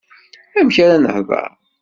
[0.59, 1.49] Amek ara nehdeṛ?